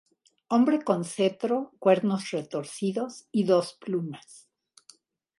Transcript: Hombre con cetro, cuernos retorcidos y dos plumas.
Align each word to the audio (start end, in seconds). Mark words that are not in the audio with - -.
Hombre 0.49 0.81
con 0.83 1.05
cetro, 1.05 1.73
cuernos 1.77 2.31
retorcidos 2.31 3.27
y 3.31 3.43
dos 3.43 3.75
plumas. 3.79 4.49